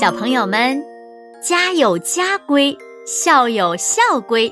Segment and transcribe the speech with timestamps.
[0.00, 0.82] 小朋友们，
[1.42, 2.74] 家有家规，
[3.06, 4.50] 校有校规，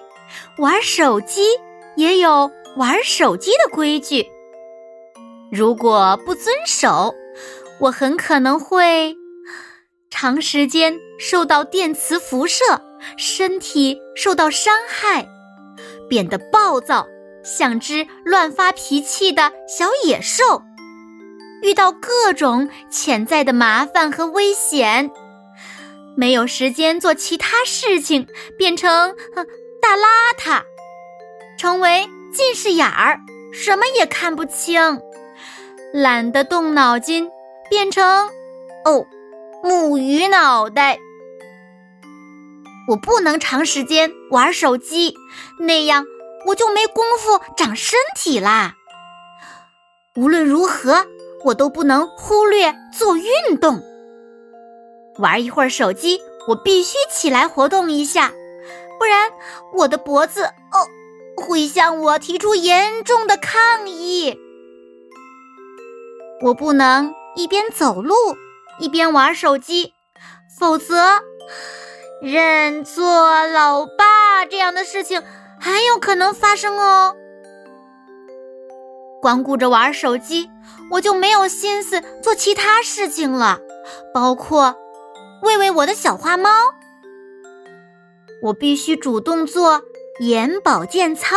[0.59, 1.41] 玩手机
[1.97, 4.27] 也有玩手机的规矩。
[5.51, 7.15] 如果不遵守，
[7.81, 9.17] 我很可能会
[10.11, 12.63] 长时间受到电磁辐射，
[13.17, 15.27] 身体受到伤害，
[16.11, 17.07] 变得暴躁，
[17.43, 20.61] 像只乱发脾气的小野兽，
[21.63, 25.11] 遇到各种潜在的麻烦和危险。
[26.19, 28.27] 没有时间做其他事情，
[28.59, 29.15] 变成
[29.81, 30.65] 大邋遢，
[31.57, 33.21] 成为近视眼儿，
[33.53, 35.01] 什么也看不清，
[35.93, 37.31] 懒得动脑筋，
[37.71, 38.05] 变成
[38.85, 39.07] 哦，
[39.63, 40.99] 木鱼脑袋。
[42.89, 45.15] 我不能长时间玩手机，
[45.61, 46.05] 那样
[46.49, 48.75] 我就没工夫长身体啦。
[50.17, 51.07] 无论如何，
[51.45, 53.81] 我都不能忽略做运动。
[55.19, 58.33] 玩一会儿手机，我必须起来活动一下，
[58.99, 59.31] 不然
[59.75, 60.87] 我的脖子哦
[61.37, 64.39] 会向我提出严重的抗议。
[66.43, 68.15] 我不能一边走路
[68.79, 69.93] 一边玩手机，
[70.59, 71.21] 否则
[72.23, 75.21] 认错老爸这样的事情
[75.61, 77.17] 很有可能发生哦。
[79.21, 80.49] 光顾着玩手机，
[80.93, 83.59] 我就没有心思做其他事情了，
[84.15, 84.77] 包括。
[85.43, 86.51] 喂喂，我的小花猫！
[88.43, 89.83] 我必须主动做
[90.21, 91.37] 眼保健操。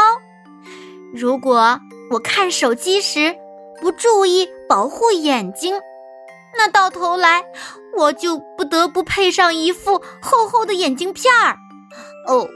[1.14, 3.36] 如果我看手机时
[3.80, 5.80] 不注意保护眼睛，
[6.58, 7.44] 那到头来
[7.96, 11.58] 我就不得不配上一副厚厚的眼镜片儿。
[12.28, 12.48] 哦，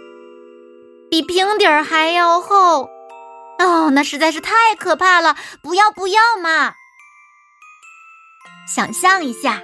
[1.10, 2.90] 比平底儿还要厚。
[3.60, 5.36] 哦，那实在是太可怕了！
[5.62, 6.74] 不要不要嘛！
[8.76, 9.62] 想象一下。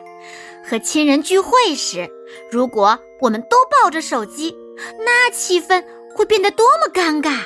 [0.63, 2.09] 和亲人聚会时，
[2.51, 4.55] 如果我们都抱着手机，
[4.99, 5.83] 那气氛
[6.15, 7.43] 会变得多么尴尬！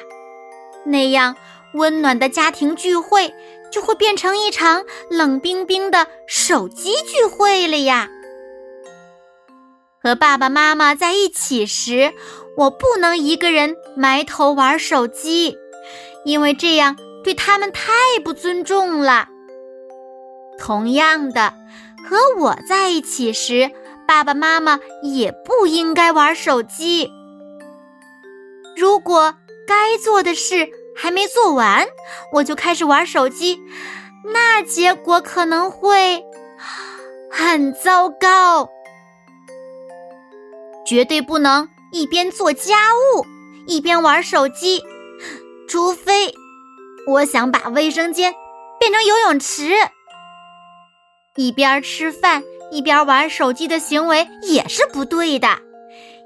[0.86, 1.36] 那样
[1.74, 3.34] 温暖的家庭聚会
[3.72, 8.10] 就会变成一场冷冰冰的手机聚会了呀。
[10.04, 12.14] 和爸爸妈妈在一起时，
[12.58, 15.58] 我不能一个人埋头玩手机，
[16.26, 17.92] 因为这样对他们太
[18.24, 19.30] 不尊重了。
[20.60, 21.54] 同样的。
[22.08, 23.72] 和我在一起时，
[24.08, 27.12] 爸爸妈妈也不应该玩手机。
[28.78, 29.34] 如果
[29.68, 31.88] 该做的事还没做完，
[32.32, 33.60] 我就开始玩手机，
[34.32, 36.24] 那结果可能会
[37.32, 38.70] 很糟糕。
[40.86, 43.26] 绝对不能一边做家务
[43.66, 44.84] 一边玩手机，
[45.68, 46.32] 除非
[47.08, 48.32] 我想把卫生间
[48.80, 49.74] 变成游泳池。
[51.38, 52.42] 一边吃饭
[52.72, 55.50] 一边玩手机的行为也是不对的，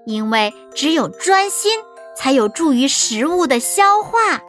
[0.05, 1.71] 因为只有专心
[2.15, 4.39] 才有助于食物的消化。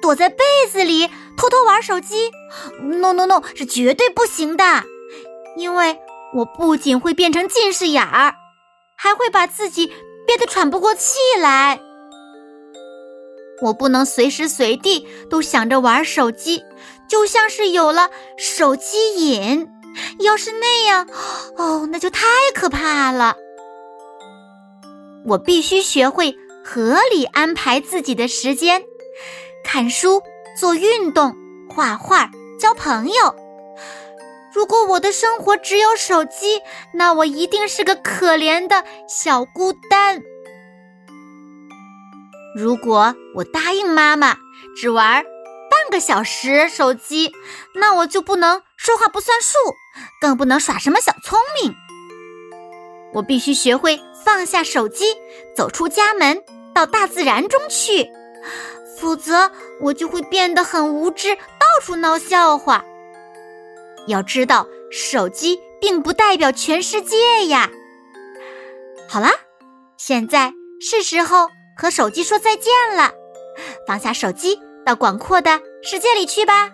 [0.00, 2.30] 躲在被子里偷偷玩手机
[2.80, 4.64] ，no no no，是绝对不行的，
[5.56, 5.98] 因为
[6.34, 8.34] 我不仅会变成近视眼儿，
[8.96, 9.86] 还会把自己
[10.26, 11.78] 憋得喘不过气来。
[13.60, 16.64] 我不能随时随地都想着玩手机。
[17.10, 19.68] 就像是有了手机瘾，
[20.20, 21.08] 要是那样，
[21.56, 23.36] 哦，那就太可怕了。
[25.26, 28.84] 我必须学会合理安排自己的时间，
[29.64, 30.22] 看书、
[30.56, 31.34] 做运动、
[31.68, 32.30] 画画、
[32.60, 33.34] 交朋友。
[34.54, 36.60] 如果我的生活只有手机，
[36.94, 40.22] 那我一定是个可怜的小孤单。
[42.56, 44.36] 如果我答应妈妈
[44.76, 45.24] 只玩。
[45.90, 47.32] 个小时手机，
[47.74, 49.58] 那我就不能说话不算数，
[50.20, 51.74] 更不能耍什么小聪明。
[53.12, 55.16] 我必须学会放下手机，
[55.54, 56.42] 走出家门，
[56.72, 58.08] 到大自然中去，
[58.98, 59.50] 否则
[59.80, 62.84] 我就会变得很无知，到处闹笑话。
[64.06, 67.68] 要知道，手机并不代表全世界呀。
[69.08, 69.32] 好啦，
[69.96, 73.12] 现在是时候和手机说再见了，
[73.86, 74.60] 放下手机。
[74.84, 76.70] 到广阔的世界里去吧。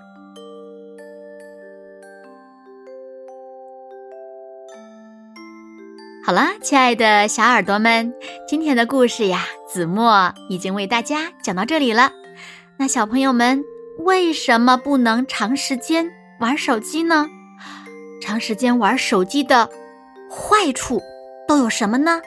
[6.24, 8.12] 好啦亲爱的小耳朵们
[8.48, 12.10] 今天的故事呀子墨已经为大家讲到这里了。
[12.76, 13.64] 那小朋友们
[13.98, 16.10] 为什么不能长时间
[16.40, 17.28] 玩手机呢？
[18.20, 19.70] 长时间玩手机的
[20.28, 21.00] 坏处
[21.46, 22.20] 都有什么呢？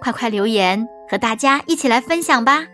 [0.00, 2.66] 快快留言和大家一起来分享吧。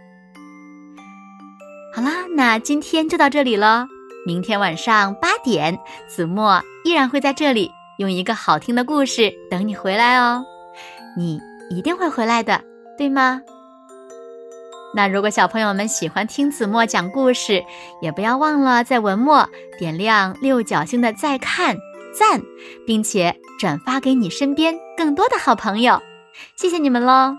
[1.93, 3.87] 好啦，那今天就到这里喽。
[4.25, 5.77] 明天晚上八点，
[6.07, 7.71] 子墨依然会在这里。
[7.99, 10.43] 用一个好听的故事等你回来哦，
[11.17, 11.39] 你
[11.69, 12.63] 一定会回来的，
[12.97, 13.43] 对吗？
[14.95, 17.63] 那如果小朋友们喜欢听子墨讲故事，
[18.01, 19.47] 也不要忘了在文末
[19.79, 21.77] 点亮六角星的再看
[22.19, 22.41] 赞，
[22.87, 26.01] 并且转发给你身边更多的好朋友，
[26.57, 27.35] 谢谢你们喽。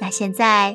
[0.00, 0.74] 那现在